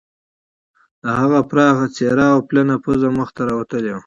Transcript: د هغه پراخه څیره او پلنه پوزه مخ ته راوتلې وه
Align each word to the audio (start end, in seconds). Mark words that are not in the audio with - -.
د 1.03 1.05
هغه 1.19 1.39
پراخه 1.49 1.87
څیره 1.95 2.25
او 2.33 2.39
پلنه 2.49 2.75
پوزه 2.83 3.09
مخ 3.17 3.29
ته 3.35 3.41
راوتلې 3.49 3.91
وه 3.93 3.99